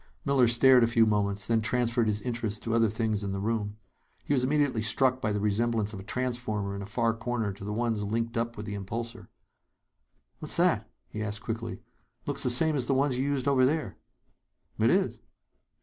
[0.25, 3.77] Miller stared a few moments; then transferred his interests to other things in the room.
[4.25, 7.63] He was immediately struck by the resemblance of a transformer in a far corner to
[7.63, 9.27] the ones linked up with the impulsor.
[10.39, 11.81] "What's that?" he asked quickly.
[12.25, 13.99] "Looks the same as the ones you used over there."
[14.79, 15.19] "It is."